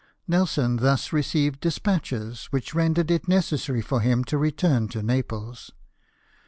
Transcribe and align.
Nelson 0.27 0.77
thus 0.77 1.13
received 1.13 1.59
despatches 1.59 2.45
which 2.45 2.73
rendered 2.73 3.11
it 3.11 3.27
necessary 3.27 3.81
for 3.83 3.99
him 3.99 4.23
to 4.23 4.37
return 4.39 4.87
to 4.87 5.03
Naples. 5.03 5.73